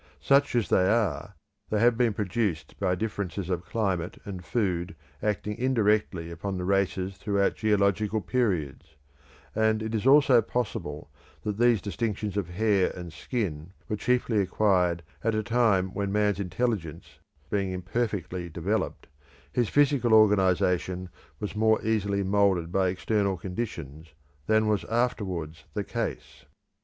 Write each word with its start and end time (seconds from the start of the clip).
Such 0.19 0.55
as 0.55 0.69
they 0.69 0.89
are, 0.89 1.35
they 1.69 1.79
have 1.79 1.95
been 1.95 2.15
produced 2.15 2.75
by 2.79 2.95
differences 2.95 3.51
of 3.51 3.63
climate 3.67 4.19
and 4.25 4.43
food 4.43 4.95
acting 5.21 5.55
indirectly 5.59 6.31
upon 6.31 6.57
the 6.57 6.65
races 6.65 7.17
throughout 7.17 7.53
geological 7.53 8.19
periods; 8.19 8.95
and 9.53 9.83
it 9.83 9.93
is 9.93 10.07
also 10.07 10.41
possible 10.41 11.11
that 11.43 11.59
these 11.59 11.83
distinctions 11.83 12.35
of 12.35 12.49
hair 12.49 12.89
and 12.97 13.13
skin 13.13 13.73
were 13.87 13.95
chiefly 13.95 14.41
acquired 14.41 15.03
at 15.23 15.35
a 15.35 15.43
time 15.43 15.89
when 15.93 16.11
man's 16.11 16.39
intelligence 16.39 17.19
being 17.51 17.69
imperfectly 17.71 18.49
developed, 18.49 19.05
his 19.53 19.69
physical 19.69 20.15
organisation 20.15 21.09
was 21.39 21.55
more 21.55 21.79
easily 21.85 22.23
moulded 22.23 22.71
by 22.71 22.87
external 22.87 23.37
conditions 23.37 24.15
than 24.47 24.65
was 24.67 24.83
afterwards 24.85 25.65
the 25.75 25.83
case. 25.83 26.45